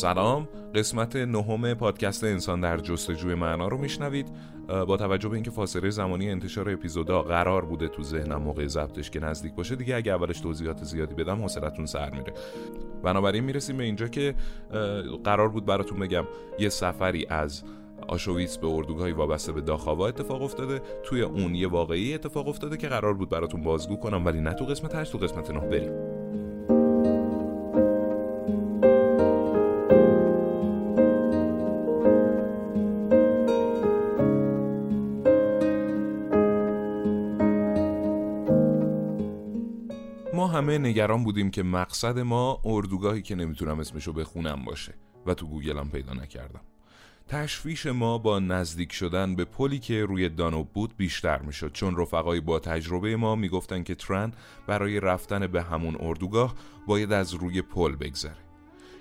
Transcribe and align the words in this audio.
سلام. 0.00 0.48
قسمت 0.74 1.16
نهم 1.16 1.74
پادکست 1.74 2.24
انسان 2.24 2.60
در 2.60 2.78
جستجوی 2.78 3.34
معنا 3.34 3.68
رو 3.68 3.78
میشنوید. 3.78 4.26
با 4.68 4.96
توجه 4.96 5.28
به 5.28 5.34
اینکه 5.34 5.50
فاصله 5.50 5.90
زمانی 5.90 6.30
انتشار 6.30 6.70
اپیزودا 6.70 7.22
قرار 7.22 7.64
بوده 7.64 7.88
تو 7.88 8.02
ذهنم 8.02 8.42
موقع 8.42 8.66
ضبطش 8.66 9.10
که 9.10 9.20
نزدیک 9.20 9.54
باشه 9.54 9.76
دیگه 9.76 9.96
اگه 9.96 10.12
اولش 10.12 10.40
توضیحات 10.40 10.84
زیادی 10.84 11.14
بدم 11.14 11.42
حوصلتون 11.42 11.86
سر 11.86 12.10
میره. 12.10 12.32
بنابراین 13.02 13.44
می‌رسیم 13.44 13.76
به 13.76 13.84
اینجا 13.84 14.08
که 14.08 14.34
قرار 15.24 15.48
بود 15.48 15.66
براتون 15.66 15.98
بگم 15.98 16.24
یه 16.58 16.68
سفری 16.68 17.26
از 17.26 17.62
آشویتس 18.08 18.58
به 18.58 18.66
اردوگاهی 18.66 19.12
وابسته 19.12 19.52
به 19.52 19.60
داخاوا 19.60 20.08
اتفاق 20.08 20.42
افتاده. 20.42 20.80
توی 21.04 21.22
اون 21.22 21.54
یه 21.54 21.68
واقعی 21.68 22.14
اتفاق 22.14 22.48
افتاده 22.48 22.76
که 22.76 22.88
قرار 22.88 23.14
بود 23.14 23.28
براتون 23.28 23.62
بازگو 23.62 23.96
کنم 23.96 24.26
ولی 24.26 24.40
نه 24.40 24.52
تو 24.54 24.64
قسمت 24.64 24.94
8 24.94 25.12
تو 25.12 25.18
قسمت 25.18 25.50
9 25.50 25.60
بریم. 25.60 26.09
همه 40.70 40.88
نگران 40.88 41.24
بودیم 41.24 41.50
که 41.50 41.62
مقصد 41.62 42.18
ما 42.18 42.60
اردوگاهی 42.64 43.22
که 43.22 43.34
نمی‌تونم 43.34 43.80
اسمشو 43.80 44.12
بخونم 44.12 44.64
باشه 44.64 44.94
و 45.26 45.34
تو 45.34 45.46
گوگلم 45.46 45.90
پیدا 45.90 46.12
نکردم. 46.12 46.60
تشویش 47.28 47.86
ما 47.86 48.18
با 48.18 48.38
نزدیک 48.38 48.92
شدن 48.92 49.34
به 49.34 49.44
پلی 49.44 49.78
که 49.78 50.04
روی 50.04 50.28
دانوب 50.28 50.68
بود 50.72 50.96
بیشتر 50.96 51.42
می‌شد 51.42 51.72
چون 51.72 51.96
رفقای 51.96 52.40
با 52.40 52.58
تجربه 52.58 53.16
ما 53.16 53.34
می‌گفتن 53.34 53.82
که 53.82 53.94
ترن 53.94 54.32
برای 54.66 55.00
رفتن 55.00 55.46
به 55.46 55.62
همون 55.62 55.96
اردوگاه 56.00 56.54
باید 56.86 57.12
از 57.12 57.34
روی 57.34 57.62
پل 57.62 57.96
بگذره. 57.96 58.49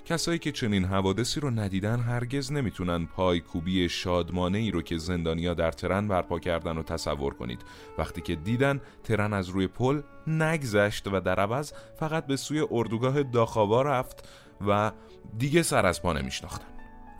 کسایی 0.10 0.40
که 0.40 0.52
چنین 0.52 0.86
حوادثی 0.86 1.40
رو 1.40 1.50
ندیدن 1.50 2.00
هرگز 2.00 2.52
نمی‌تونن 2.52 3.06
پایکوبی 3.06 3.90
شادمانه 3.90 4.58
ای 4.58 4.72
رو 4.72 4.82
که 4.82 4.98
زندانیا 4.98 5.54
در 5.54 5.72
ترن 5.72 6.08
برپا 6.08 6.40
کردن 6.40 6.78
و 6.78 6.84
تصور 6.84 7.34
کنید. 7.34 7.62
وقتی 7.98 8.22
که 8.22 8.36
دیدن 8.36 8.82
ترن 9.04 9.34
از 9.34 9.50
روی 9.50 9.68
پل 9.68 10.02
نگذشت 10.28 11.08
و 11.08 11.20
در 11.20 11.40
عوض 11.40 11.74
فقط 12.00 12.28
به 12.28 12.36
سوی 12.36 12.68
اردوگاه 12.72 13.24
داخاوا 13.24 13.82
رفت 13.82 14.28
و 14.68 14.92
دیگه 15.38 15.64
سر 15.64 15.86
از 15.86 16.02
پا 16.02 16.14
نمیشناختن. 16.14 16.68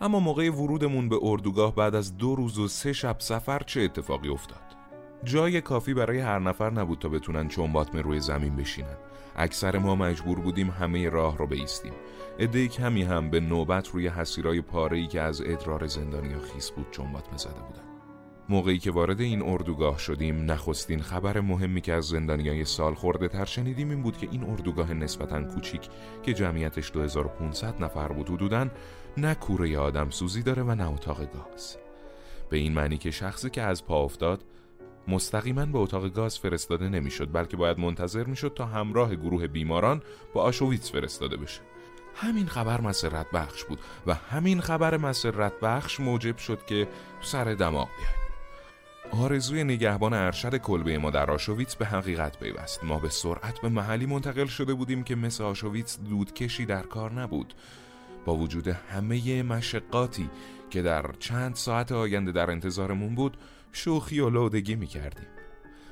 اما 0.00 0.20
موقع 0.20 0.50
ورودمون 0.50 1.08
به 1.08 1.18
اردوگاه 1.22 1.74
بعد 1.74 1.94
از 1.94 2.16
دو 2.16 2.34
روز 2.34 2.58
و 2.58 2.68
سه 2.68 2.92
شب 2.92 3.16
سفر 3.18 3.62
چه 3.62 3.80
اتفاقی 3.80 4.28
افتاد؟ 4.28 4.69
جای 5.24 5.60
کافی 5.60 5.94
برای 5.94 6.18
هر 6.18 6.38
نفر 6.38 6.70
نبود 6.70 6.98
تا 6.98 7.08
بتونن 7.08 7.48
چنباتمه 7.48 8.02
روی 8.02 8.20
زمین 8.20 8.56
بشینن. 8.56 8.96
اکثر 9.36 9.78
ما 9.78 9.94
مجبور 9.94 10.40
بودیم 10.40 10.70
همه 10.70 11.08
راه 11.08 11.38
رو 11.38 11.46
بیستیم. 11.46 11.92
عده 12.38 12.68
کمی 12.68 13.02
هم 13.02 13.30
به 13.30 13.40
نوبت 13.40 13.88
روی 13.88 14.08
حسیرای 14.08 14.60
پاره‌ای 14.60 15.06
که 15.06 15.20
از 15.20 15.40
ادرار 15.40 15.86
زندانیا 15.86 16.38
خیس 16.38 16.70
بود 16.70 16.86
چنباتمه 16.90 17.36
زده 17.36 17.52
بودن. 17.52 17.90
موقعی 18.48 18.78
که 18.78 18.90
وارد 18.90 19.20
این 19.20 19.42
اردوگاه 19.42 19.98
شدیم 19.98 20.50
نخستین 20.50 21.02
خبر 21.02 21.40
مهمی 21.40 21.80
که 21.80 21.92
از 21.92 22.04
زندانیای 22.04 22.64
سال 22.64 22.94
خورده 22.94 23.28
تر 23.28 23.44
شنیدیم 23.44 23.90
این 23.90 24.02
بود 24.02 24.16
که 24.16 24.28
این 24.30 24.44
اردوگاه 24.44 24.94
نسبتا 24.94 25.42
کوچیک 25.42 25.88
که 26.22 26.34
جمعیتش 26.34 26.92
2500 26.92 27.82
نفر 27.82 28.08
بود 28.08 28.28
حدوداً 28.28 28.66
نه 29.16 29.34
کوره 29.34 29.78
آدم 29.78 30.10
سوزی 30.10 30.42
داره 30.42 30.62
و 30.62 30.74
نه 30.74 30.92
اتاق 30.92 31.18
گاز. 31.18 31.76
به 32.50 32.56
این 32.56 32.72
معنی 32.72 32.98
که 32.98 33.10
شخصی 33.10 33.50
که 33.50 33.62
از 33.62 33.84
پا 33.84 34.04
افتاد 34.04 34.44
مستقیما 35.08 35.66
به 35.66 35.78
اتاق 35.78 36.08
گاز 36.08 36.38
فرستاده 36.38 36.88
نمی‌شد 36.88 37.32
بلکه 37.32 37.56
باید 37.56 37.78
منتظر 37.78 38.24
می‌شد 38.24 38.52
تا 38.56 38.66
همراه 38.66 39.14
گروه 39.14 39.46
بیماران 39.46 40.02
با 40.34 40.42
آشویتس 40.42 40.92
فرستاده 40.92 41.36
بشه. 41.36 41.60
همین 42.14 42.46
خبر 42.46 42.80
مسرت 42.80 43.26
بخش 43.30 43.64
بود 43.64 43.78
و 44.06 44.14
همین 44.14 44.60
خبر 44.60 44.96
مسرت 44.96 45.52
بخش 45.62 46.00
موجب 46.00 46.36
شد 46.36 46.66
که 46.66 46.88
سر 47.22 47.44
دماغ 47.44 47.88
بیایم. 47.96 48.20
آرزوی 49.24 49.64
نگهبان 49.64 50.14
ارشد 50.14 50.56
کلبه 50.56 50.98
ما 50.98 51.10
در 51.10 51.30
آشویتس 51.30 51.76
به 51.76 51.86
حقیقت 51.86 52.38
پیوست. 52.38 52.84
ما 52.84 52.98
به 52.98 53.08
سرعت 53.08 53.60
به 53.60 53.68
محلی 53.68 54.06
منتقل 54.06 54.46
شده 54.46 54.74
بودیم 54.74 55.04
که 55.04 55.14
مثل 55.14 55.44
آشویتس 55.44 55.98
دودکشی 55.98 56.66
در 56.66 56.82
کار 56.82 57.12
نبود. 57.12 57.54
با 58.24 58.36
وجود 58.36 58.68
همه 58.68 59.42
مشقاتی 59.42 60.30
که 60.70 60.82
در 60.82 61.12
چند 61.18 61.54
ساعت 61.54 61.92
آینده 61.92 62.32
در 62.32 62.50
انتظارمون 62.50 63.14
بود 63.14 63.36
شوخی 63.72 64.20
و 64.20 64.30
لودگی 64.30 64.74
می 64.74 64.86
کردیم 64.86 65.26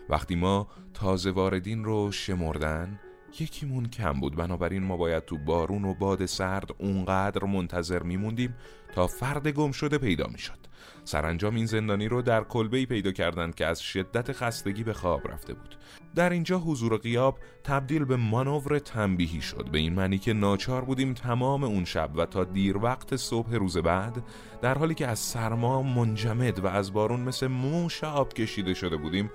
وقتی 0.08 0.34
ما 0.34 0.68
تازه 0.94 1.30
واردین 1.30 1.84
رو 1.84 2.12
شمردن 2.12 3.00
یکیمون 3.40 3.88
کم 3.88 4.12
بود. 4.12 4.36
بنابراین 4.36 4.82
ما 4.82 4.96
باید 4.96 5.24
تو 5.24 5.38
بارون 5.38 5.84
و 5.84 5.94
باد 5.94 6.26
سرد 6.26 6.70
اونقدر 6.78 7.44
منتظر 7.44 8.02
میموندیم 8.02 8.54
تا 8.94 9.06
فرد 9.06 9.48
گم 9.48 9.72
شده 9.72 9.98
پیدا 9.98 10.26
می‌شد. 10.26 10.58
سرانجام 11.04 11.54
این 11.54 11.66
زندانی 11.66 12.08
رو 12.08 12.22
در 12.22 12.44
کلبه‌ای 12.44 12.86
پیدا 12.86 13.12
کردند 13.12 13.54
که 13.54 13.66
از 13.66 13.80
شدت 13.80 14.32
خستگی 14.32 14.84
به 14.84 14.92
خواب 14.92 15.28
رفته 15.28 15.54
بود. 15.54 15.76
در 16.14 16.30
اینجا 16.30 16.58
حضور 16.58 16.96
قیاب 16.96 17.38
تبدیل 17.64 18.04
به 18.04 18.16
مانور 18.16 18.78
تنبیهی 18.78 19.40
شد. 19.40 19.68
به 19.72 19.78
این 19.78 19.92
معنی 19.92 20.18
که 20.18 20.32
ناچار 20.32 20.84
بودیم 20.84 21.14
تمام 21.14 21.64
اون 21.64 21.84
شب 21.84 22.10
و 22.16 22.26
تا 22.26 22.44
دیر 22.44 22.78
وقت 22.78 23.16
صبح 23.16 23.54
روز 23.54 23.76
بعد 23.76 24.24
در 24.62 24.78
حالی 24.78 24.94
که 24.94 25.06
از 25.06 25.18
سرما 25.18 25.82
منجمد 25.82 26.58
و 26.58 26.66
از 26.66 26.92
بارون 26.92 27.20
مثل 27.20 27.46
موش 27.46 28.04
آب 28.04 28.32
کشیده 28.32 28.74
شده 28.74 28.96
بودیم 28.96 29.30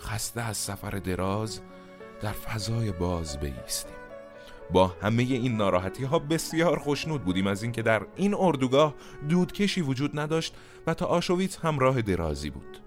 خسته 0.00 0.40
از 0.40 0.56
سفر 0.56 0.90
دراز 0.90 1.60
در 2.22 2.32
فضای 2.32 2.92
باز 2.92 3.40
بیستیم. 3.40 3.96
با 4.70 4.86
همه 4.86 5.22
این 5.22 5.56
ناراحتی 5.56 6.04
ها 6.04 6.18
بسیار 6.18 6.78
خوشنود 6.78 7.24
بودیم 7.24 7.46
از 7.46 7.62
اینکه 7.62 7.82
در 7.82 8.06
این 8.16 8.34
اردوگاه 8.34 8.94
دودکشی 9.28 9.80
وجود 9.80 10.18
نداشت 10.18 10.54
و 10.86 10.94
تا 10.94 11.06
آشویت 11.06 11.64
هم 11.64 11.78
راه 11.78 12.02
درازی 12.02 12.50
بود. 12.50 12.78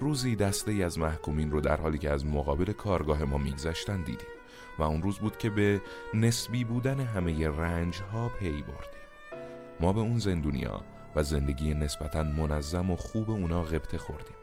روزی 0.00 0.36
دسته 0.36 0.70
ای 0.70 0.82
از 0.82 0.98
محکومین 0.98 1.50
رو 1.50 1.60
در 1.60 1.76
حالی 1.76 1.98
که 1.98 2.10
از 2.10 2.26
مقابل 2.26 2.72
کارگاه 2.72 3.24
ما 3.24 3.38
میگذشتن 3.38 4.02
دیدیم 4.02 4.28
و 4.78 4.82
اون 4.82 5.02
روز 5.02 5.18
بود 5.18 5.38
که 5.38 5.50
به 5.50 5.80
نسبی 6.14 6.64
بودن 6.64 7.00
همه 7.00 7.48
رنج 7.48 8.00
ها 8.12 8.28
پی 8.28 8.50
بردیم. 8.62 8.98
ما 9.80 9.92
به 9.92 10.00
اون 10.00 10.18
زندونیا 10.18 10.84
و 11.16 11.22
زندگی 11.22 11.74
نسبتا 11.74 12.22
منظم 12.22 12.90
و 12.90 12.96
خوب 12.96 13.30
اونا 13.30 13.62
غبطه 13.62 13.98
خوردیم. 13.98 14.37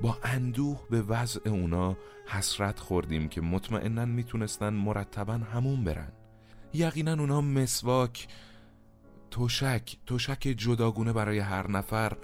با 0.00 0.18
اندوه 0.22 0.80
به 0.90 1.02
وضع 1.02 1.50
اونا 1.50 1.96
حسرت 2.26 2.78
خوردیم 2.78 3.28
که 3.28 3.40
مطمئنا 3.40 4.04
می‌تونستن 4.04 4.68
مرتبا 4.68 5.34
همون 5.34 5.84
برن. 5.84 6.12
یقینا 6.74 7.12
اونا 7.12 7.40
مسواک 7.40 8.28
توشک 9.30 9.96
توشک 10.06 10.40
جداگونه 10.40 11.12
برای 11.12 11.38
هر 11.38 11.70
نفر 11.70 12.16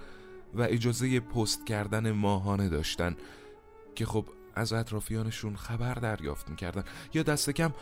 و 0.54 0.62
اجازه 0.62 1.20
پست 1.20 1.66
کردن 1.66 2.10
ماهانه 2.10 2.68
داشتن 2.68 3.16
که 3.94 4.06
خب 4.06 4.24
از 4.54 4.72
اطرافیانشون 4.72 5.56
خبر 5.56 5.94
دریافت 5.94 6.50
می‌کردن. 6.50 6.84
یا 7.14 7.22
دست 7.22 7.50
کم 7.50 7.72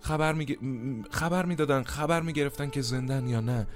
خبر 0.00 0.32
می 0.32 0.56
خبر 1.10 1.46
می‌دادن 1.46 1.82
خبر 1.82 2.22
می‌گرفتن 2.22 2.70
که 2.70 2.80
زندن 2.80 3.26
یا 3.26 3.40
نه. 3.40 3.66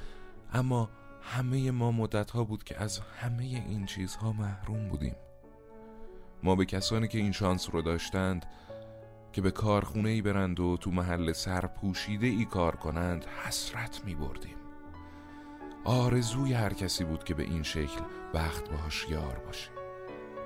اما 0.52 0.90
همه 1.22 1.70
ما 1.70 1.92
مدت 1.92 2.30
ها 2.30 2.44
بود 2.44 2.64
که 2.64 2.82
از 2.82 2.98
همه 2.98 3.44
این 3.44 3.86
چیزها 3.86 4.32
محروم 4.32 4.88
بودیم. 4.88 5.14
ما 6.42 6.54
به 6.54 6.64
کسانی 6.64 7.08
که 7.08 7.18
این 7.18 7.32
شانس 7.32 7.68
رو 7.72 7.82
داشتند 7.82 8.46
که 9.32 9.42
به 9.42 9.50
کارخونه 9.50 10.08
ای 10.08 10.22
برند 10.22 10.60
و 10.60 10.76
تو 10.76 10.90
محل 10.90 11.32
سرپوشیده 11.32 12.26
ای 12.26 12.44
کار 12.44 12.76
کنند 12.76 13.24
حسرت 13.24 14.02
می 14.04 14.14
بردیم 14.14 14.56
آرزوی 15.84 16.52
هر 16.52 16.72
کسی 16.72 17.04
بود 17.04 17.24
که 17.24 17.34
به 17.34 17.42
این 17.42 17.62
شکل 17.62 18.00
بخت 18.34 18.70
باش 18.70 19.06
یار 19.10 19.42
باشه. 19.46 19.81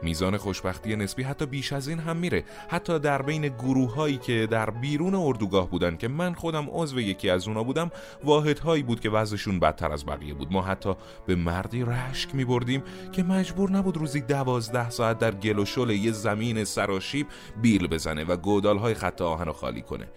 میزان 0.03 0.37
خوشبختی 0.37 0.97
نسبی 0.97 1.23
حتی 1.23 1.47
بیش 1.47 1.73
از 1.73 1.89
این 1.89 1.99
هم 1.99 2.17
میره. 2.17 2.45
حتی 2.69 2.99
در 2.99 3.23
بین 3.23 3.49
گروه 3.49 3.95
هایی 3.95 4.17
که 4.17 4.49
در 4.51 4.71
بیرون 4.71 5.15
اردوگاه 5.15 5.71
بودن 5.71 5.97
که 5.97 6.09
من 6.09 6.35
خودم 6.35 6.67
عضو 6.71 7.01
یکی 7.01 7.31
از 7.31 7.49
اونا 7.49 7.63
بودم 7.63 7.91
واحد 8.25 8.59
هایی 8.59 8.83
بود 8.83 9.01
که 9.01 9.11
وضعشون 9.11 9.61
بدتر 9.61 9.93
از 9.93 10.07
بقیه 10.07 10.35
بود. 10.35 10.53
ما 10.53 10.63
حتی 10.63 10.95
به 11.27 11.35
مردی 11.37 11.83
رشک 11.83 12.35
می 12.35 12.45
بردیم 12.45 12.83
که 13.13 13.23
مجبور 13.23 13.71
نبود 13.71 13.97
روزی 13.97 14.21
دوازده 14.21 14.91
ساعت 14.91 15.19
در 15.19 15.35
گل 15.35 15.59
و 15.59 15.65
شل 15.65 15.91
یه 15.91 16.13
زمین 16.13 16.65
سراشیب 16.65 17.27
بیل 17.63 17.87
بزنه 17.87 18.25
و 18.25 18.37
گودال 18.37 18.79
های 18.79 18.95
خط 18.95 19.23
آهن 19.23 19.53
خالی 19.53 19.83
کنه. 19.83 20.09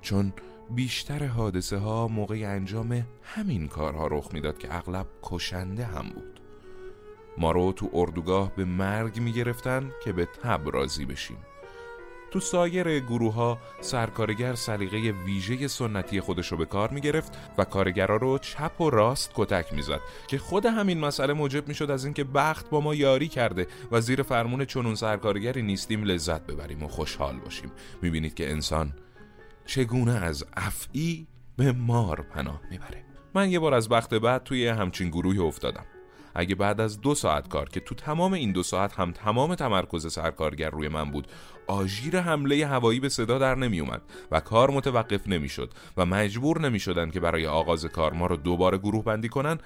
چون 0.00 0.32
بیشتر 0.70 1.26
حادثه 1.26 1.76
ها 1.76 2.08
موقع 2.08 2.34
انجام 2.34 3.06
همین 3.22 3.68
کارها 3.68 4.06
رخ 4.06 4.28
می‌داد 4.32 4.58
که 4.58 4.76
اغلب 4.76 5.06
کشنده 5.22 5.84
هم 5.84 6.08
بود. 6.08 6.33
ما 7.38 7.52
رو 7.52 7.72
تو 7.72 7.90
اردوگاه 7.92 8.52
به 8.56 8.64
مرگ 8.64 9.20
می 9.20 9.32
گرفتن 9.32 9.90
که 10.04 10.12
به 10.12 10.26
تب 10.26 10.60
راضی 10.72 11.04
بشیم. 11.04 11.38
تو 12.34 12.40
سایر 12.40 13.00
گروه 13.00 13.34
ها 13.34 13.58
سرکارگر 13.80 14.54
سلیقه 14.54 14.98
ویژه 15.24 15.68
سنتی 15.68 16.20
خودش 16.20 16.52
رو 16.52 16.58
به 16.58 16.66
کار 16.66 16.90
می 16.90 17.00
گرفت 17.00 17.38
و 17.58 17.64
کارگرا 17.64 18.16
رو 18.16 18.38
چپ 18.38 18.80
و 18.80 18.90
راست 18.90 19.30
کتک 19.34 19.72
می 19.72 19.82
زد 19.82 20.00
که 20.26 20.38
خود 20.38 20.66
همین 20.66 21.00
مسئله 21.00 21.32
موجب 21.32 21.68
می 21.68 21.74
شد 21.74 21.90
از 21.90 22.04
اینکه 22.04 22.24
بخت 22.24 22.70
با 22.70 22.80
ما 22.80 22.94
یاری 22.94 23.28
کرده 23.28 23.66
و 23.92 24.00
زیر 24.00 24.22
فرمون 24.22 24.64
چنون 24.64 24.94
سرکارگری 24.94 25.62
نیستیم 25.62 26.04
لذت 26.04 26.46
ببریم 26.46 26.82
و 26.82 26.88
خوشحال 26.88 27.36
باشیم. 27.36 27.72
می 28.02 28.10
بینید 28.10 28.34
که 28.34 28.50
انسان 28.50 28.92
چگونه 29.66 30.12
از 30.12 30.44
افعی 30.56 31.26
به 31.56 31.72
مار 31.72 32.22
پناه 32.22 32.60
می‌بره. 32.70 33.04
من 33.34 33.50
یه 33.50 33.58
بار 33.58 33.74
از 33.74 33.90
وقت 33.90 34.14
بعد 34.14 34.42
توی 34.42 34.68
همچین 34.68 35.08
گروهی 35.08 35.38
افتادم. 35.38 35.86
اگه 36.34 36.54
بعد 36.54 36.80
از 36.80 37.00
دو 37.00 37.14
ساعت 37.14 37.48
کار 37.48 37.68
که 37.68 37.80
تو 37.80 37.94
تمام 37.94 38.32
این 38.32 38.52
دو 38.52 38.62
ساعت 38.62 38.94
هم 38.94 39.12
تمام 39.12 39.54
تمرکز 39.54 40.12
سرکارگر 40.12 40.70
روی 40.70 40.88
من 40.88 41.10
بود 41.10 41.28
آژیر 41.66 42.20
حمله 42.20 42.66
هوایی 42.66 43.00
به 43.00 43.08
صدا 43.08 43.38
در 43.38 43.54
نمی 43.54 43.80
اومد 43.80 44.02
و 44.30 44.40
کار 44.40 44.70
متوقف 44.70 45.28
نمی‌شد 45.28 45.70
و 45.96 46.06
مجبور 46.06 46.60
نمی 46.60 46.80
شدن 46.80 47.10
که 47.10 47.20
برای 47.20 47.46
آغاز 47.46 47.86
کار 47.86 48.12
ما 48.12 48.26
رو 48.26 48.36
دوباره 48.36 48.78
گروه 48.78 49.04
بندی 49.04 49.28
کنن 49.28 49.58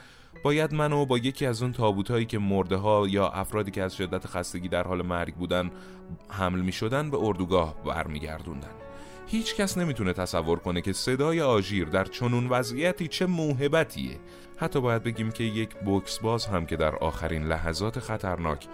باید 0.43 0.75
منو 0.75 1.07
با 1.07 1.19
یکی 1.19 1.47
از 1.47 1.63
اون 1.63 1.73
تابوتهایی 1.73 2.25
که 2.25 2.39
مرده 2.39 2.77
ها 2.77 3.07
یا 3.09 3.29
افرادی 3.29 3.71
که 3.71 3.83
از 3.83 3.97
شدت 3.97 4.27
خستگی 4.27 4.69
در 4.69 4.83
حال 4.83 5.07
مرگ 5.07 5.35
بودن 5.35 5.71
حمل 6.29 6.61
می 6.61 6.73
شدن 6.73 7.11
به 7.11 7.17
اردوگاه 7.21 7.75
برمیگردوندن. 7.85 8.88
هیچ 9.31 9.55
کس 9.55 9.79
نمی‌تونه 9.79 10.13
تصور 10.13 10.59
کنه 10.59 10.81
که 10.81 10.93
صدای 10.93 11.41
آژیر 11.41 11.89
در 11.89 12.05
چنون 12.05 12.47
وضعیتی 12.49 13.09
چه 13.09 13.27
موهبتیه. 13.27 14.19
حتی 14.57 14.81
باید 14.81 15.03
بگیم 15.03 15.31
که 15.31 15.45
یک 15.45 15.75
بوکس 15.75 16.19
باز 16.19 16.47
هم 16.47 16.67
که 16.67 16.77
در 16.77 16.97
آخرین 16.97 17.45
لحظات 17.45 17.99
خطرناک 17.99 18.67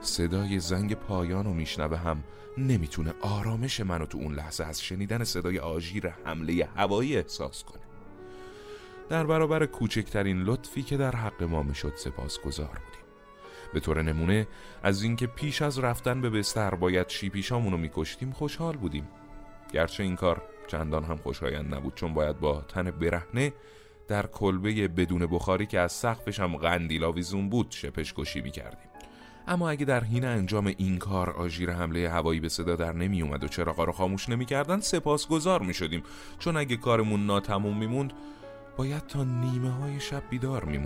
صدای 0.00 0.58
زنگ 0.58 0.94
پایان 0.94 1.44
رو 1.44 1.52
میشنوه 1.52 1.96
هم 1.96 2.24
نمی‌تونه 2.58 3.14
آرامش 3.20 3.80
منو 3.80 4.06
تو 4.06 4.18
اون 4.18 4.34
لحظه 4.34 4.64
از 4.64 4.82
شنیدن 4.82 5.24
صدای 5.24 5.58
آژیر 5.58 6.08
حمله 6.24 6.68
هوایی 6.76 7.16
احساس 7.16 7.64
کنه. 7.64 7.82
در 9.08 9.26
برابر 9.26 9.66
کوچکترین 9.66 10.42
لطفی 10.42 10.82
که 10.82 10.96
در 10.96 11.16
حق 11.16 11.42
ما 11.42 11.62
می‌شد 11.62 11.92
سپاسگزار 11.96 12.66
بودیم. 12.66 13.02
به 13.74 13.80
طور 13.80 14.02
نمونه 14.02 14.46
از 14.82 15.02
اینکه 15.02 15.26
پیش 15.26 15.62
از 15.62 15.78
رفتن 15.78 16.20
به 16.20 16.30
بستر 16.30 16.74
باید 16.74 17.08
شیپیشامونو 17.08 17.76
میکشتیم 17.76 18.32
خوشحال 18.32 18.76
بودیم. 18.76 19.08
گرچه 19.72 20.02
این 20.02 20.16
کار 20.16 20.42
چندان 20.66 21.04
هم 21.04 21.16
خوشایند 21.16 21.74
نبود 21.74 21.94
چون 21.94 22.14
باید 22.14 22.40
با 22.40 22.60
تن 22.60 22.90
برهنه 22.90 23.52
در 24.08 24.26
کلبه 24.26 24.88
بدون 24.88 25.26
بخاری 25.26 25.66
که 25.66 25.80
از 25.80 25.92
سقفش 25.92 26.40
هم 26.40 26.56
قندیل 26.56 27.04
آویزون 27.04 27.48
بود 27.48 27.66
شپش 27.70 28.14
کشی 28.16 28.40
می 28.40 28.50
کردیم. 28.50 28.88
اما 29.46 29.70
اگه 29.70 29.84
در 29.84 30.04
حین 30.04 30.24
انجام 30.24 30.66
این 30.66 30.98
کار 30.98 31.30
آژیر 31.30 31.70
حمله 31.70 32.10
هوایی 32.10 32.40
به 32.40 32.48
صدا 32.48 32.76
در 32.76 32.92
نمی 32.92 33.22
اومد 33.22 33.44
و 33.44 33.48
چراغا 33.48 33.84
رو 33.84 33.92
خاموش 33.92 34.28
نمی 34.28 34.44
کردن 34.44 34.80
سپاسگزار 34.80 35.62
می 35.62 35.74
شدیم 35.74 36.02
چون 36.38 36.56
اگه 36.56 36.76
کارمون 36.76 37.26
ناتموم 37.26 37.78
می 37.78 37.86
موند 37.86 38.12
باید 38.76 39.06
تا 39.06 39.24
نیمه 39.24 39.70
های 39.70 40.00
شب 40.00 40.22
بیدار 40.30 40.64
می 40.64 40.78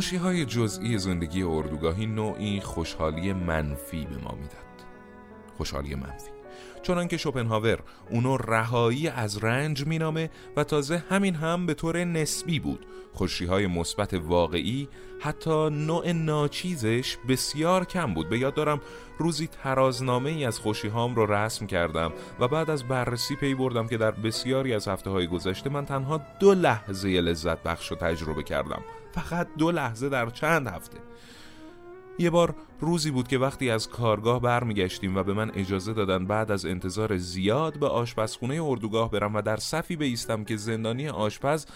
خوشی 0.00 0.16
های 0.16 0.44
جزئی 0.44 0.98
زندگی 0.98 1.42
اردوگاهی 1.42 2.06
نوعی 2.06 2.60
خوشحالی 2.60 3.32
منفی 3.32 4.06
به 4.06 4.16
ما 4.16 4.34
می‌داد. 4.34 4.86
خوشحالی 5.56 5.94
منفی. 5.94 6.30
چون 6.82 7.08
که 7.08 7.16
شوپنهاور 7.16 7.78
اونو 8.10 8.36
رهایی 8.36 9.08
از 9.08 9.44
رنج 9.44 9.86
مینامه 9.86 10.30
و 10.56 10.64
تازه 10.64 11.04
همین 11.10 11.34
هم 11.34 11.66
به 11.66 11.74
طور 11.74 12.04
نسبی 12.04 12.60
بود. 12.60 12.86
خوشی 13.12 13.44
های 13.44 13.66
مثبت 13.66 14.14
واقعی 14.14 14.88
حتی 15.20 15.70
نوع 15.70 16.12
ناچیزش 16.12 17.16
بسیار 17.28 17.84
کم 17.84 18.14
بود. 18.14 18.28
به 18.28 18.38
یاد 18.38 18.54
دارم 18.54 18.80
روزی 19.18 19.46
ترازنامه 19.46 20.30
ای 20.30 20.44
از 20.44 20.58
خوشی 20.58 20.88
هام 20.88 21.14
رو 21.14 21.32
رسم 21.32 21.66
کردم 21.66 22.12
و 22.40 22.48
بعد 22.48 22.70
از 22.70 22.88
بررسی 22.88 23.36
پی 23.36 23.54
بردم 23.54 23.86
که 23.86 23.96
در 23.96 24.10
بسیاری 24.10 24.74
از 24.74 24.88
هفته 24.88 25.10
های 25.10 25.26
گذشته 25.26 25.70
من 25.70 25.86
تنها 25.86 26.20
دو 26.40 26.54
لحظه 26.54 27.08
لذت 27.08 27.62
بخش 27.62 27.90
رو 27.90 27.96
تجربه 27.96 28.42
کردم. 28.42 28.82
فقط 29.12 29.48
دو 29.58 29.70
لحظه 29.70 30.08
در 30.08 30.30
چند 30.30 30.66
هفته 30.66 30.98
یه 32.18 32.30
بار 32.30 32.54
روزی 32.80 33.10
بود 33.10 33.28
که 33.28 33.38
وقتی 33.38 33.70
از 33.70 33.88
کارگاه 33.88 34.40
برمیگشتیم 34.40 35.16
و 35.16 35.22
به 35.22 35.34
من 35.34 35.50
اجازه 35.50 35.92
دادن 35.92 36.26
بعد 36.26 36.50
از 36.50 36.66
انتظار 36.66 37.16
زیاد 37.16 37.78
به 37.78 37.86
آشپزخونه 37.86 38.62
اردوگاه 38.62 39.10
برم 39.10 39.34
و 39.34 39.42
در 39.42 39.56
صفی 39.56 39.96
بیستم 39.96 40.44
که 40.44 40.56
زندانی 40.56 41.08
آشپز 41.08 41.66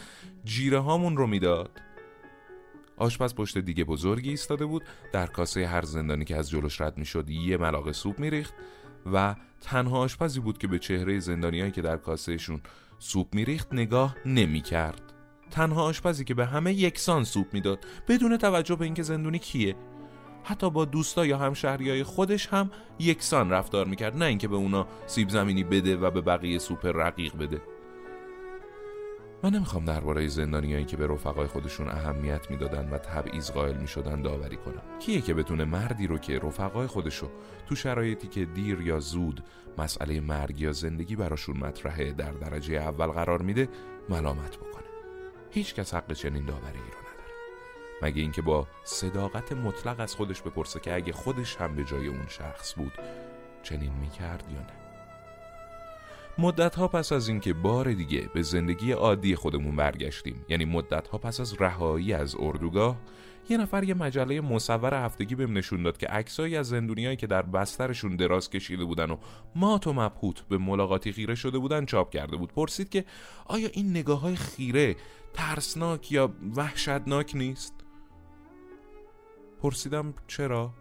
جیره 0.44 0.78
هامون 0.78 1.16
رو 1.16 1.26
می‌داد 1.26 1.70
آشپز 2.96 3.34
پشت 3.34 3.58
دیگه 3.58 3.84
بزرگی 3.84 4.30
ایستاده 4.30 4.66
بود 4.66 4.82
در 5.12 5.26
کاسه 5.26 5.66
هر 5.66 5.82
زندانی 5.82 6.24
که 6.24 6.36
از 6.36 6.50
جلوش 6.50 6.80
رد 6.80 6.98
می‌شد 6.98 7.30
یه 7.30 7.56
ملاقه 7.56 7.92
سوپ 7.92 8.18
میریخت 8.18 8.54
و 9.12 9.34
تنها 9.60 9.98
آشپزی 9.98 10.40
بود 10.40 10.58
که 10.58 10.66
به 10.66 10.78
چهره 10.78 11.18
زندانیایی 11.18 11.70
که 11.70 11.82
در 11.82 11.96
کاسهشون 11.96 12.60
سوپ 12.98 13.34
میریخت 13.34 13.72
نگاه 13.72 14.16
نمی‌کرد. 14.26 15.13
تنها 15.54 15.82
آشپزی 15.82 16.24
که 16.24 16.34
به 16.34 16.46
همه 16.46 16.72
یکسان 16.72 17.24
سوپ 17.24 17.46
می‌داد 17.52 17.78
بدون 18.08 18.36
توجه 18.36 18.76
به 18.76 18.84
اینکه 18.84 19.02
زندونی 19.02 19.38
کیه. 19.38 19.76
حتی 20.44 20.70
با 20.70 20.84
دوستا 20.84 21.26
یا 21.26 21.38
همشهریای 21.38 22.02
خودش 22.02 22.46
هم 22.46 22.70
یکسان 22.98 23.50
رفتار 23.50 23.86
می‌کرد 23.86 24.16
نه 24.16 24.24
اینکه 24.24 24.48
به 24.48 24.56
اونا 24.56 24.86
سیب 25.06 25.28
زمینی 25.28 25.64
بده 25.64 25.96
و 25.96 26.10
به 26.10 26.20
بقیه 26.20 26.58
سوپ 26.58 26.86
رقیق 26.94 27.36
بده. 27.36 27.60
من 29.42 29.50
نمی‌خوام 29.50 29.84
درباره 29.84 30.28
زندانیایی 30.28 30.84
که 30.84 30.96
به 30.96 31.06
رفقای 31.06 31.46
خودشون 31.46 31.88
اهمیت 31.88 32.50
می‌دادن 32.50 32.90
و 32.90 32.98
تبعیض 32.98 33.50
قائل 33.50 33.76
می‌شدن 33.76 34.22
داوری 34.22 34.56
کنم. 34.56 34.82
کیه 35.00 35.20
که 35.20 35.34
بتونه 35.34 35.64
مردی 35.64 36.06
رو 36.06 36.18
که 36.18 36.38
رفقای 36.38 36.86
خودشو 36.86 37.30
تو 37.68 37.74
شرایطی 37.74 38.28
که 38.28 38.44
دیر 38.44 38.80
یا 38.80 38.98
زود 38.98 39.44
مسئله 39.78 40.20
مرگ 40.20 40.60
یا 40.60 40.72
زندگی 40.72 41.16
براشون 41.16 41.56
مطرحه 41.56 42.12
در 42.12 42.32
درجه 42.32 42.74
اول 42.74 43.06
قرار 43.06 43.42
میده 43.42 43.68
ملامت 44.08 44.56
بکنه؟ 44.56 44.93
هیچ 45.54 45.74
کس 45.74 45.94
حق 45.94 46.12
چنین 46.12 46.44
داوری 46.44 46.78
رو 46.78 47.04
مگه 48.02 48.22
اینکه 48.22 48.42
با 48.42 48.66
صداقت 48.84 49.52
مطلق 49.52 50.00
از 50.00 50.14
خودش 50.14 50.42
بپرسه 50.42 50.80
که 50.80 50.94
اگه 50.94 51.12
خودش 51.12 51.56
هم 51.56 51.76
به 51.76 51.84
جای 51.84 52.06
اون 52.06 52.26
شخص 52.28 52.74
بود 52.74 52.92
چنین 53.62 53.92
می‌کرد 53.92 54.44
یا 54.50 54.60
نه؟ 54.60 54.83
مدت 56.38 56.74
ها 56.74 56.88
پس 56.88 57.12
از 57.12 57.28
اینکه 57.28 57.52
بار 57.52 57.92
دیگه 57.92 58.30
به 58.34 58.42
زندگی 58.42 58.92
عادی 58.92 59.36
خودمون 59.36 59.76
برگشتیم. 59.76 60.44
یعنی 60.48 60.64
مدت 60.64 61.08
ها 61.08 61.18
پس 61.18 61.40
از 61.40 61.54
رهایی 61.60 62.12
از 62.12 62.36
اردوگاه 62.38 62.96
یه 63.48 63.56
نفر 63.56 63.84
یه 63.84 63.94
مجله 63.94 64.40
مصور 64.40 64.94
هفتگی 64.94 65.34
بهم 65.34 65.58
نشون 65.58 65.82
داد 65.82 65.96
که 65.96 66.06
عکسایی 66.06 66.56
از 66.56 66.68
زندونیایی 66.68 67.16
که 67.16 67.26
در 67.26 67.42
بسترشون 67.42 68.16
دراز 68.16 68.50
کشیده 68.50 68.84
بودن 68.84 69.10
و 69.10 69.16
مات 69.54 69.86
و 69.86 69.92
مبهوت 69.92 70.40
به 70.40 70.58
ملاقاتی 70.58 71.12
خیره 71.12 71.34
شده 71.34 71.58
بودن 71.58 71.86
چاپ 71.86 72.10
کرده 72.10 72.36
بود. 72.36 72.52
پرسید 72.52 72.88
که 72.88 73.04
آیا 73.46 73.68
این 73.72 73.90
نگاه 73.90 74.20
های 74.20 74.36
خیره 74.36 74.96
ترسناک 75.34 76.12
یا 76.12 76.34
وحشتناک 76.56 77.36
نیست؟ 77.36 77.74
پرسیدم 79.62 80.14
چرا؟ 80.26 80.74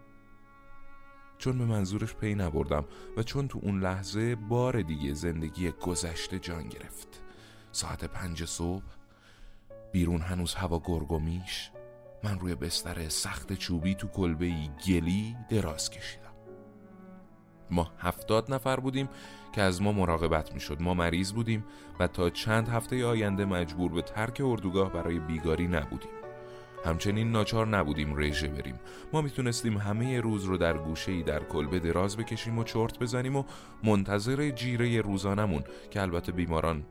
چون 1.38 1.58
به 1.58 1.64
منظورش 1.64 2.14
پی 2.14 2.34
نبردم 2.34 2.84
و 3.16 3.22
چون 3.22 3.48
تو 3.48 3.60
اون 3.62 3.80
لحظه 3.80 4.34
بار 4.34 4.82
دیگه 4.82 5.14
زندگی 5.14 5.70
گذشته 5.70 6.38
جان 6.38 6.68
گرفت. 6.68 7.22
ساعت 7.72 8.04
پنج 8.04 8.44
صبح 8.44 8.84
بیرون 9.92 10.20
هنوز 10.20 10.54
هوا 10.54 10.82
گرگومیش 10.84 11.70
من 12.24 12.38
روی 12.38 12.54
بستر 12.54 13.08
سخت 13.08 13.52
چوبی 13.52 13.94
تو 13.94 14.08
کلبه 14.08 14.52
گلی 14.86 15.36
دراز 15.48 15.90
کشیدم. 15.90 16.24
ما 17.70 17.92
هفتاد 17.98 18.54
نفر 18.54 18.80
بودیم 18.80 19.08
که 19.52 19.62
از 19.62 19.82
ما 19.82 19.92
مراقبت 19.92 20.54
می‌شد. 20.54 20.82
ما 20.82 20.94
مریض 20.94 21.32
بودیم 21.32 21.64
و 22.00 22.06
تا 22.06 22.30
چند 22.30 22.68
هفته 22.68 23.06
آینده 23.06 23.44
مجبور 23.44 23.92
به 23.92 24.02
ترک 24.02 24.42
اردوگاه 24.44 24.92
برای 24.92 25.18
بیگاری 25.18 25.66
نبودیم. 25.68 26.23
همچنین 26.84 27.32
ناچار 27.32 27.66
نبودیم 27.66 28.16
رژه 28.16 28.48
بریم. 28.48 28.80
ما 29.12 29.20
می‌تونستیم 29.20 29.76
همه 29.76 30.20
روز 30.20 30.44
رو 30.44 30.56
در 30.56 30.78
گوشه 30.78 31.22
در 31.22 31.44
کلبه 31.44 31.78
دراز 31.78 32.16
بکشیم 32.16 32.58
و 32.58 32.64
چرت 32.64 32.98
بزنیم 32.98 33.36
و 33.36 33.44
منتظر 33.84 34.50
جیره 34.50 35.00
روزانمون 35.00 35.64
که 35.90 36.02
البته 36.02 36.32
بیماران 36.32 36.84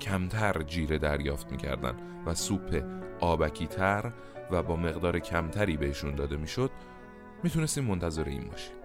کمتر 0.00 0.62
جیره 0.62 0.98
دریافت 0.98 1.52
می‌کردن 1.52 1.94
و 2.26 2.34
سوپ 2.34 2.84
آبکی 3.20 3.66
تر 3.66 4.12
و 4.50 4.62
با 4.62 4.76
مقدار 4.76 5.18
کمتری 5.18 5.76
بهشون 5.76 6.14
داده 6.14 6.36
می‌شد 6.36 6.70
می‌تونستیم 7.42 7.84
منتظر 7.84 8.24
این 8.24 8.44
باشیم. 8.48 8.83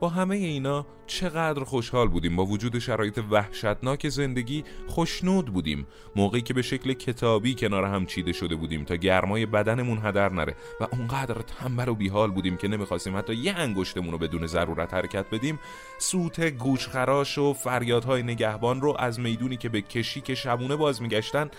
با 0.00 0.08
همه 0.08 0.36
اینا 0.36 0.86
چقدر 1.06 1.64
خوشحال 1.64 2.08
بودیم. 2.08 2.36
با 2.36 2.44
وجود 2.44 2.78
شرایط 2.78 3.20
وحشتناک 3.30 4.08
زندگی 4.08 4.64
خوشنود 4.86 5.46
بودیم. 5.46 5.86
موقعی 6.16 6.40
که 6.40 6.54
به 6.54 6.62
شکل 6.62 6.92
کتابی 6.92 7.54
کنار 7.54 7.84
هم 7.84 8.06
چیده 8.06 8.32
شده 8.32 8.56
بودیم 8.56 8.84
تا 8.84 8.96
گرمای 8.96 9.46
بدنمون 9.46 9.98
هدر 10.02 10.32
نره 10.32 10.54
و 10.80 10.86
اونقدر 10.92 11.34
تنبل 11.34 11.88
و 11.88 11.94
بیحال 11.94 12.30
بودیم 12.30 12.56
که 12.56 12.68
نمی‌خواستیم 12.68 13.16
حتی 13.16 13.34
یه 13.34 13.52
انگشتمون 13.52 14.12
رو 14.12 14.18
بدون 14.18 14.46
ضرورت 14.46 14.94
حرکت 14.94 15.26
بدیم 15.32 15.58
سوت 15.98 16.40
گوشخراش 16.40 17.38
و 17.38 17.52
فریادهای 17.52 18.22
نگهبان 18.22 18.80
رو 18.80 18.96
از 18.98 19.20
می‌دونی 19.20 19.56
که 19.56 19.68
به 19.68 19.80
کشی 19.80 20.20
که 20.20 20.34
شبونه 20.34 20.76
باز 20.76 21.02
میگشتن 21.02 21.50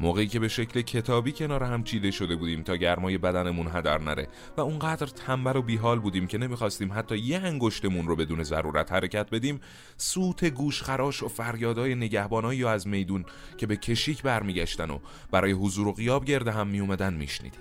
موقعی 0.00 0.26
که 0.26 0.40
به 0.40 0.48
شکل 0.48 0.80
کتابی 0.80 1.32
کنار 1.32 1.62
هم 1.62 1.84
چیده 1.84 2.10
شده 2.10 2.36
بودیم 2.36 2.62
تا 2.62 2.76
گرمای 2.76 3.18
بدنمون 3.18 3.68
هدر 3.68 3.98
نره 3.98 4.28
و 4.56 4.60
اونقدر 4.60 5.06
تنبل 5.06 5.56
و 5.56 5.62
بیحال 5.62 6.00
بودیم 6.00 6.26
که 6.26 6.38
نمی‌خواستیم 6.38 6.92
حتی 6.92 7.18
یه 7.18 7.38
انگشتمون 7.38 8.06
رو 8.06 8.16
بدون 8.16 8.42
ضرورت 8.42 8.92
حرکت 8.92 9.30
بدیم 9.30 9.60
سوت 9.96 10.44
گوشخراش 10.44 11.22
و 11.22 11.28
فریادهای 11.28 11.94
نگهبانایی 11.94 12.64
از 12.64 12.86
میدون 12.86 13.24
که 13.58 13.66
به 13.66 13.76
کشیک 13.76 14.22
برمیگشتن 14.22 14.90
و 14.90 14.98
برای 15.30 15.52
حضور 15.52 15.88
و 15.88 15.92
غیاب 15.92 16.24
گرد 16.24 16.48
هم 16.48 16.66
میومدن 16.66 17.14
میشنیدیم. 17.14 17.60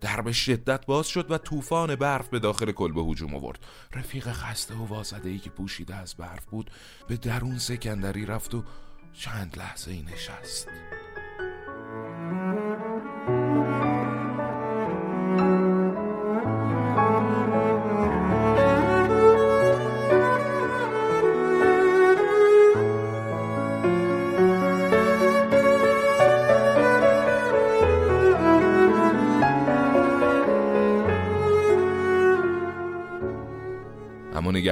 در 0.00 0.20
به 0.20 0.32
شدت 0.32 0.86
باز 0.86 1.08
شد 1.08 1.30
و 1.30 1.38
طوفان 1.38 1.96
برف 1.96 2.28
به 2.28 2.38
داخل 2.38 2.72
کلبه 2.72 3.02
هجوم 3.02 3.34
آورد. 3.34 3.58
رفیق 3.92 4.32
خسته 4.32 4.74
و 4.74 4.86
وازده 4.86 5.28
ای 5.28 5.38
که 5.38 5.50
پوشیده 5.50 5.94
از 5.94 6.14
برف 6.14 6.44
بود 6.44 6.70
به 7.08 7.16
درون 7.16 7.58
سکندری 7.58 8.26
رفت 8.26 8.54
و 8.54 8.64
چند 9.12 9.58
لحظه 9.58 9.90
ای 9.90 10.02
نشست. 10.02 10.68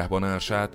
نگهبان 0.04 0.24
ارشد 0.24 0.70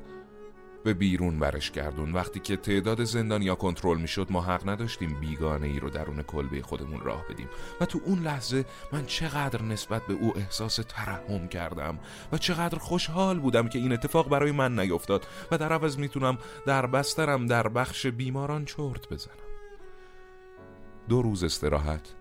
به 0.83 0.93
بیرون 0.93 1.39
برش 1.39 1.71
گردون. 1.71 2.13
وقتی 2.13 2.39
که 2.39 2.57
تعداد 2.57 3.03
زندانیا 3.03 3.55
کنترل 3.55 4.01
می‌شد 4.01 4.27
ما 4.29 4.41
حق 4.41 4.69
نداشتیم 4.69 5.19
بیگانه 5.19 5.67
ای 5.67 5.79
رو 5.79 5.89
درون 5.89 6.21
کلبه 6.21 6.61
خودمون 6.61 6.99
راه 6.99 7.25
بدیم. 7.29 7.47
و 7.81 7.85
تو 7.85 7.99
اون 8.05 8.19
لحظه 8.19 8.65
من 8.91 9.05
چقدر 9.05 9.61
نسبت 9.61 10.07
به 10.07 10.13
او 10.13 10.37
احساس 10.37 10.75
ترحم 10.75 11.47
کردم 11.47 11.99
و 12.31 12.37
چقدر 12.37 12.77
خوشحال 12.77 13.39
بودم 13.39 13.67
که 13.67 13.79
این 13.79 13.91
اتفاق 13.91 14.29
برای 14.29 14.51
من 14.51 14.79
نیفتاد 14.79 15.27
و 15.51 15.57
در 15.57 15.73
عوض 15.73 15.97
می‌تونم 15.97 16.37
در 16.65 16.85
بسترم 16.85 17.45
در 17.45 17.67
بخش 17.67 18.07
بیماران 18.07 18.65
چرت 18.65 19.09
بزنم. 19.09 19.33
دو 21.09 21.21
روز 21.21 21.43
استراحت 21.43 22.13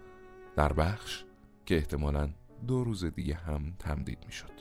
در 0.56 0.72
بخش 0.72 1.24
که 1.66 1.76
احتمالا 1.76 2.28
دو 2.66 2.84
روز 2.84 3.04
دیگه 3.04 3.34
هم 3.34 3.72
تمدید 3.78 4.18
می‌شد. 4.26 4.57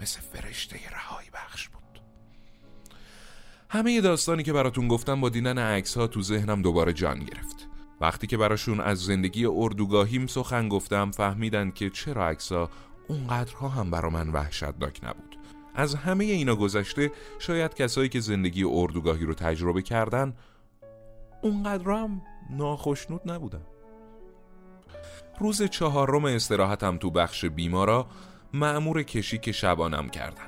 مثل 0.00 0.20
فرشته 0.20 0.76
رهایی 0.90 1.28
بخش 1.34 1.68
بود. 1.68 2.00
همه 3.70 4.00
داستانی 4.00 4.42
که 4.42 4.52
براتون 4.52 4.88
گفتم 4.88 5.20
با 5.20 5.28
دیدن 5.28 5.58
عکس 5.58 5.96
ها 5.96 6.06
تو 6.06 6.22
ذهنم 6.22 6.62
دوباره 6.62 6.92
جان 6.92 7.18
گرفت. 7.18 7.68
وقتی 8.00 8.26
که 8.26 8.36
براشون 8.36 8.80
از 8.80 8.98
زندگی 8.98 9.46
اردوگاهیم 9.46 10.26
سخن 10.26 10.68
گفتم 10.68 11.10
فهمیدن 11.10 11.70
که 11.70 11.90
چرا 11.90 12.28
عکس 12.28 12.52
ها 12.52 12.70
اونقدرها 13.08 13.68
هم 13.68 13.90
برا 13.90 14.10
من 14.10 14.28
وحشتناک 14.28 15.00
نبود. 15.02 15.38
از 15.74 15.94
همه 15.94 16.24
اینا 16.24 16.56
گذشته 16.56 17.12
شاید 17.38 17.74
کسایی 17.74 18.08
که 18.08 18.20
زندگی 18.20 18.64
اردوگاهی 18.64 19.24
رو 19.24 19.34
تجربه 19.34 19.82
کردن 19.82 20.34
اونقدر 21.42 21.90
هم 21.90 22.22
ناخشنود 22.50 23.30
نبودن. 23.30 23.62
روز 25.40 25.62
چهارم 25.62 26.24
استراحتم 26.24 26.96
تو 26.96 27.10
بخش 27.10 27.44
بیمارا 27.44 28.06
معمور 28.54 29.02
کشی 29.02 29.52
شبانم 29.52 30.08
کردن. 30.08 30.46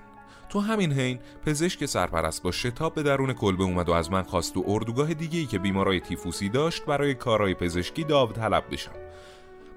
تو 0.48 0.60
همین 0.60 0.92
حین 0.92 1.18
پزشک 1.46 1.86
سرپرست 1.86 2.42
با 2.42 2.52
شتاب 2.52 2.94
به 2.94 3.02
درون 3.02 3.32
کلبه 3.32 3.64
اومد 3.64 3.88
و 3.88 3.92
از 3.92 4.10
من 4.10 4.22
خواست 4.22 4.54
تو 4.54 4.64
اردوگاه 4.66 5.14
دیگه 5.14 5.46
که 5.46 5.58
بیمارای 5.58 6.00
تیفوسی 6.00 6.48
داشت 6.48 6.84
برای 6.84 7.14
کارهای 7.14 7.54
پزشکی 7.54 8.04
داوطلب 8.04 8.64
بشم. 8.70 8.92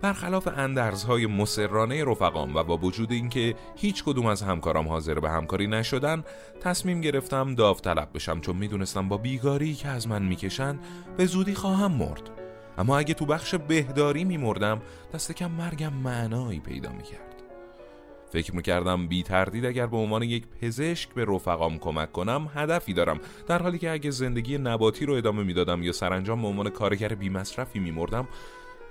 برخلاف 0.02 0.48
اندرزهای 0.58 1.28
مسررانه 1.28 2.06
رفقام 2.06 2.56
و 2.56 2.64
با 2.64 2.78
وجود 2.78 3.12
اینکه 3.12 3.56
هیچ 3.76 4.04
کدوم 4.04 4.26
از 4.26 4.42
همکارام 4.42 4.88
حاضر 4.88 5.20
به 5.20 5.30
همکاری 5.30 5.68
نشدن 5.68 6.24
تصمیم 6.62 7.02
گرفتم 7.02 7.56
داوطلب 7.56 8.10
بشم 8.14 8.40
چون 8.40 8.56
می‌دونستم 8.56 9.10
با 9.10 9.18
بیگاری 9.18 9.74
که 9.74 9.88
از 9.88 10.08
من 10.08 10.24
می‌کشند 10.24 10.80
به 11.18 11.26
زودی 11.26 11.54
خواهم 11.54 11.92
مرد. 11.92 12.30
اما 12.78 12.98
اگه 12.98 13.14
تو 13.14 13.26
بخش 13.26 13.56
بهداری 13.56 14.24
میمردم 14.24 14.82
دست 15.14 15.32
کم 15.32 15.52
مرگم 15.52 15.94
معنایی 15.94 16.60
پیدا 16.60 16.92
می‌کرد. 16.92 17.33
فکر 18.34 18.56
می‌کردم 18.56 19.08
بی 19.08 19.24
تردید 19.24 19.66
اگر 19.66 19.88
به 19.88 19.98
عنوان 19.98 20.24
یک 20.24 20.48
پزشک 20.48 21.10
به 21.10 21.26
رفقام 21.26 21.80
کمک 21.80 22.12
کنم 22.12 22.52
هدفی 22.56 22.94
دارم. 22.94 23.20
در 23.48 23.62
حالی 23.62 23.80
که 23.80 23.92
اگه 23.92 24.12
زندگی 24.12 24.58
نباتی 24.58 25.06
رو 25.06 25.14
ادامه 25.14 25.44
می‌دادم 25.44 25.84
یا 25.84 25.92
سرانجام 25.92 26.42
به 26.42 26.48
عنوان 26.48 26.70
کارگر 26.70 27.08
بی 27.08 27.30
مصرفی 27.30 27.80
میمردم 27.80 28.28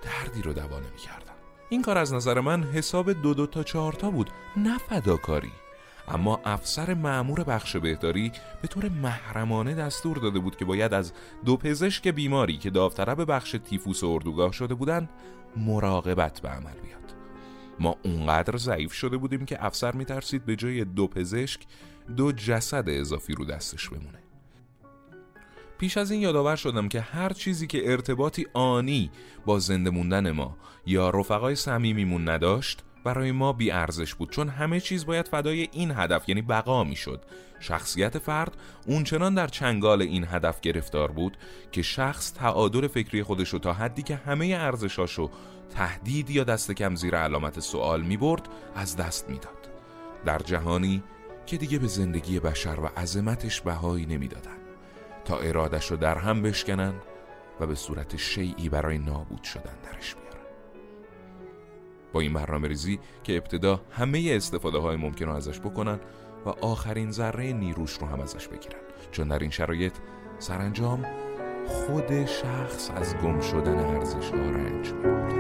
دردی 0.03 0.43
رو 0.43 0.53
دوانه 0.53 0.87
می‌کردم. 0.93 1.33
این 1.69 1.83
کار 1.83 1.99
از 1.99 2.13
نظر 2.13 2.41
من 2.41 2.63
حساب 2.63 3.13
دو 3.13 3.35
دو 3.35 3.47
تا 3.47 3.63
چهار 3.63 3.93
تا 3.93 4.11
بود 4.11 4.31
نه 4.57 4.79
فداکاری. 4.79 5.53
اما 6.09 6.41
افسر 6.45 6.95
معمور 6.95 7.45
بخش 7.45 7.77
بهداری 7.77 8.33
به 8.63 8.69
طور 8.69 8.89
محرمانه 8.89 9.75
دستور 9.75 10.17
داده 10.17 10.39
بود 10.39 10.57
که 10.57 10.65
باید 10.65 10.95
از 10.95 11.13
دو 11.45 11.57
پزشک 11.57 12.09
بیماری 12.09 12.57
که 12.57 12.71
داوطلب 12.71 13.31
بخش 13.33 13.57
تیفوس 13.65 14.05
اردوگاه 14.05 14.53
شده 14.53 14.75
بودند 14.75 15.11
مراقبت 15.57 16.41
به 16.41 16.49
عمل 16.49 16.75
بیاد. 16.83 17.22
ما 17.81 17.97
اونقدر 18.03 18.57
ضعیف 18.57 18.93
شده 18.93 19.17
بودیم 19.17 19.45
که 19.45 19.65
افسر 19.65 19.93
میترسید 19.93 20.45
به 20.45 20.57
جای 20.57 20.85
دو 20.85 21.07
پزشک 21.07 21.61
دو 22.17 22.33
جسد 22.33 22.85
اضافی 22.89 23.35
رو 23.35 23.45
دستش 23.45 23.89
بمونه. 23.89 24.19
پیش 25.79 25.97
از 25.97 26.11
این 26.11 26.21
یادآور 26.21 26.57
شدم 26.57 26.89
که 26.89 27.01
هر 27.01 27.33
چیزی 27.33 27.67
که 27.67 27.91
ارتباطی 27.91 28.47
آنی 28.55 29.11
با 29.47 29.59
زنده 29.59 29.91
موندن 29.91 30.31
ما 30.31 30.57
یا 30.87 31.11
رفقای 31.11 31.55
صمیمیمون 31.55 32.29
نداشت 32.29 32.85
برای 33.05 33.33
ما 33.33 33.53
بی 33.53 33.71
ارزش 33.71 34.15
بود 34.15 34.31
چون 34.31 34.49
همه 34.49 34.81
چیز 34.81 35.07
باید 35.07 35.29
فدای 35.29 35.69
این 35.73 35.91
هدف 35.91 36.29
یعنی 36.29 36.43
بقا 36.43 36.85
می‌شد. 36.85 37.25
شخصیت 37.61 38.19
فرد 38.19 38.57
اونچنان 38.87 39.35
در 39.35 39.47
چنگال 39.47 40.03
این 40.03 40.27
هدف 40.31 40.61
گرفتار 40.61 41.13
بود 41.13 41.37
که 41.73 41.83
شخص 41.83 42.33
تعادل 42.33 42.87
فکری 42.87 43.23
خودش 43.23 43.49
رو 43.49 43.59
تا 43.59 43.73
حدی 43.73 44.03
که 44.03 44.17
همه 44.17 44.47
ارزشاشو 44.47 45.31
تهدید 45.75 46.31
یا 46.31 46.45
دست 46.45 46.73
کم 46.73 46.95
زیر 46.95 47.17
علامت 47.17 47.61
سوال 47.61 48.03
می 48.03 48.17
برد 48.17 48.49
از 48.75 48.97
دست 48.97 49.31
می‌داد. 49.31 49.69
در 50.25 50.39
جهانی 50.39 51.03
که 51.47 51.57
دیگه 51.57 51.79
به 51.79 51.87
زندگی 51.87 52.41
بشر 52.41 52.81
و 52.81 52.87
عظمتش 52.87 53.61
بهایی 53.61 54.07
نمی‌دادن. 54.07 54.57
تا 55.25 55.39
ارادش 55.39 55.91
رو 55.91 55.97
در 55.97 56.19
هم 56.19 56.43
بشکنن 56.43 56.95
و 57.61 57.67
به 57.67 57.75
صورت 57.75 58.17
شیعی 58.17 58.69
برای 58.69 58.99
نابود 58.99 59.43
شدن 59.43 59.75
درش 59.93 60.15
بیارن 60.15 60.32
با 62.13 62.21
این 62.21 62.33
برنامه 62.33 62.69
ریزی 62.69 62.99
که 63.25 63.37
ابتدا 63.37 63.81
همه 63.91 64.33
استفاده 64.37 64.79
های 64.79 64.97
ممکن 64.97 65.25
رو 65.25 65.33
ازش 65.33 65.61
بکنن 65.61 66.01
و 66.47 66.49
آخرین 66.49 67.11
ذره 67.11 67.53
نیروش 67.53 67.93
رو 67.93 68.07
هم 68.07 68.21
ازش 68.21 68.49
بگیرن. 68.49 68.81
چون 69.11 69.29
در 69.29 69.39
این 69.39 69.51
شرایط 69.51 69.93
سرانجام 70.39 71.07
خود 71.67 72.27
شخص 72.27 72.91
از 72.97 73.17
گم 73.17 73.41
شدن 73.41 73.79
ارزش 73.79 74.31
ها 74.31 74.37
رنج 74.37 74.93
می‌برد. 74.93 75.33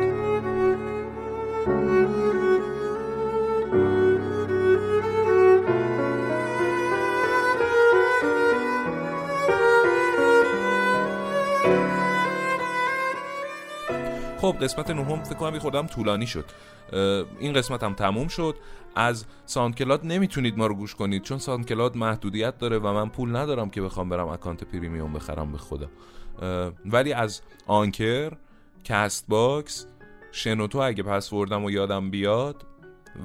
خب 14.42 14.56
قسمت 14.61 14.90
نهم 14.90 15.22
فکر 15.22 15.34
کنم 15.34 15.58
خودم 15.58 15.87
طولانی 15.87 16.26
شد. 16.26 16.44
این 17.38 17.52
قسمت 17.52 17.82
هم 17.82 17.94
تموم 17.94 18.28
شد. 18.28 18.56
از 18.94 19.25
SoundCloud 19.47 20.07
نمی‌تونید 20.06 20.58
ما 20.58 20.66
رو 20.66 20.75
گوش 20.75 20.94
کنید 20.94 21.22
چون 21.22 21.38
SoundCloud 21.38 21.97
محدودیت 21.96 22.58
داره 22.58 22.78
و 22.78 22.92
من 22.92 23.08
پول 23.08 23.37
ندارم 23.37 23.70
که 23.70 23.82
بخوام 23.82 24.08
برم 24.08 24.28
account 24.28 24.64
premium 24.64 25.12
بخرم 25.12 25.52
به 25.52 25.58
خدا. 25.58 25.88
ولی 26.84 27.12
از 27.12 27.42
Anchor 27.66 28.33
Castbox 28.85 29.87
شنوتو 30.32 30.78
اگه 30.78 31.02
پسوردم 31.02 31.64
و 31.64 31.70
یادم 31.70 32.11
بیاد 32.11 32.66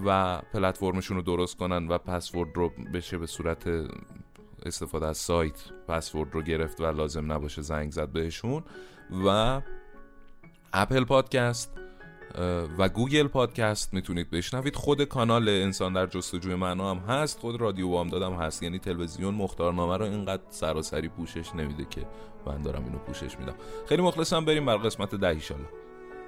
و 0.06 0.38
پلتفرمشون 0.54 1.18
رو 1.18 1.24
درست 1.24 1.58
کنن 1.58 1.88
و 1.88 1.98
پسورد 1.98 2.50
رو 2.56 2.72
بشه 2.94 3.18
به 3.18 3.28
صورت 3.28 3.70
استفاده 4.66 5.06
از 5.06 5.18
سایت 5.18 5.64
پسورد 5.88 6.34
رو 6.34 6.42
گرفت 6.42 6.82
و 6.82 6.86
لازم 6.86 7.32
نباشه 7.32 7.62
زنگ 7.62 7.92
زد 7.92 8.10
بهشون 8.10 8.64
و 9.26 9.62
Apple 10.74 11.04
Podcast 11.04 11.72
و 12.78 12.90
Google 12.90 13.28
Podcast 13.28 13.94
می‌تونید 13.94 14.30
بشنوید. 14.30 14.76
خود 14.76 15.04
کانال 15.04 15.50
انسان 15.50 15.94
در 15.94 16.06
جستجوی 16.06 16.56
معنا 16.56 16.92
هم 16.92 16.98
هست. 16.98 17.40
خود 17.40 17.62
رادیو 17.62 17.90
وام 17.90 18.08
دادم 18.08 18.34
هست. 18.34 18.64
یعنی 18.64 18.80
تلویزیون 18.80 19.34
مختارنامه 19.34 19.98
رو 19.98 20.06
اینقدر 20.06 20.44
سراسری 20.50 21.10
پوشش 21.10 21.56
نمیده 21.56 21.86
که 21.90 22.02
من 22.46 22.62
دارم 22.62 22.84
اینو 22.84 22.98
پوشش 22.98 23.40
میدم. 23.40 23.56
خیلی 23.90 24.02
مخلصم. 24.02 24.46
بریم 24.46 24.66
بر 24.66 24.78
قسمت 24.78 25.16
ده 25.16 25.28
ایشالله 25.28 25.68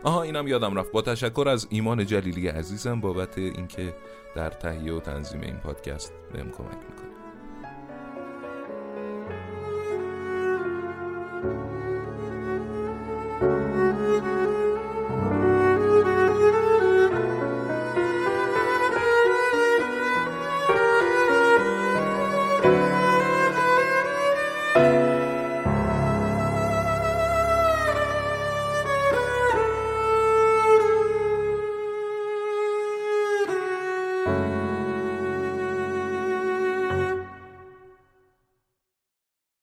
آها 0.04 0.22
اینم 0.22 0.48
یادم 0.48 0.80
رفت. 0.80 0.92
با 0.92 1.02
تشکر 1.02 1.48
از 1.50 1.68
ایمان 1.70 2.06
جلیلی 2.06 2.48
عزیزم 2.48 3.02
بابت 3.02 3.38
اینکه 3.38 3.96
در 4.36 4.50
تهیه 4.50 4.94
و 4.94 5.00
تنظیم 5.00 5.42
این 5.42 5.56
پادکست 5.56 6.14
بهم 6.34 6.52
کمک 6.52 6.78
می‌کنه 6.90 7.09